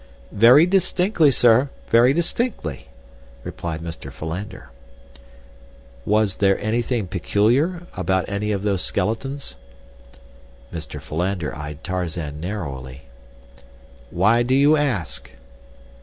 [0.31, 2.87] "Very distinctly, sir, very distinctly,"
[3.43, 4.11] replied Mr.
[4.11, 4.71] Philander.
[6.05, 9.57] "Was there anything peculiar about any of those skeletons?"
[10.73, 10.99] Mr.
[10.99, 13.03] Philander eyed Tarzan narrowly.
[14.09, 15.29] "Why do you ask?"